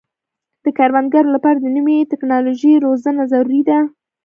د 0.63 0.65
کروندګرو 0.77 1.33
لپاره 1.35 1.57
د 1.61 1.65
نوې 1.77 1.97
ټکنالوژۍ 2.11 2.73
روزنه 2.85 3.21
ضروري 3.31 3.61
ده. 3.69 3.79